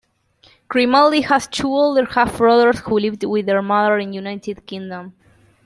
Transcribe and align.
Grimaldi 0.67 1.21
has 1.21 1.45
two 1.45 1.67
older 1.67 2.05
half-brothers 2.05 2.79
who 2.79 2.97
live 2.99 3.21
with 3.21 3.45
their 3.45 3.61
mother 3.61 3.99
in 3.99 4.13
United 4.13 4.65
Kingdom. 4.65 5.13